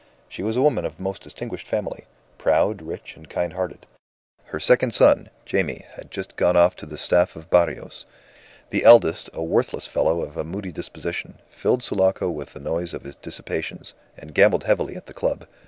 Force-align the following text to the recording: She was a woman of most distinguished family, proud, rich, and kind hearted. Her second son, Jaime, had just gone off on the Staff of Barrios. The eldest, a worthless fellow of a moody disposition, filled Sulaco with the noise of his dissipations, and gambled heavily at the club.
She 0.27 0.41
was 0.41 0.57
a 0.57 0.63
woman 0.63 0.83
of 0.83 0.99
most 0.99 1.21
distinguished 1.21 1.67
family, 1.67 2.05
proud, 2.39 2.81
rich, 2.81 3.15
and 3.15 3.29
kind 3.29 3.53
hearted. 3.53 3.85
Her 4.45 4.59
second 4.59 4.95
son, 4.95 5.29
Jaime, 5.47 5.85
had 5.93 6.09
just 6.09 6.35
gone 6.35 6.57
off 6.57 6.73
on 6.81 6.89
the 6.89 6.97
Staff 6.97 7.35
of 7.35 7.51
Barrios. 7.51 8.07
The 8.71 8.83
eldest, 8.83 9.29
a 9.31 9.43
worthless 9.43 9.85
fellow 9.85 10.21
of 10.23 10.37
a 10.37 10.43
moody 10.43 10.71
disposition, 10.71 11.39
filled 11.51 11.83
Sulaco 11.83 12.31
with 12.31 12.53
the 12.53 12.59
noise 12.59 12.95
of 12.95 13.03
his 13.03 13.15
dissipations, 13.15 13.93
and 14.17 14.33
gambled 14.33 14.63
heavily 14.63 14.95
at 14.95 15.05
the 15.05 15.13
club. 15.13 15.45